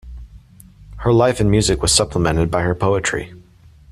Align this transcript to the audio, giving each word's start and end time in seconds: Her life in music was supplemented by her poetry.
Her 0.97 1.13
life 1.13 1.39
in 1.39 1.51
music 1.51 1.83
was 1.83 1.93
supplemented 1.93 2.49
by 2.49 2.63
her 2.63 2.73
poetry. 2.73 3.35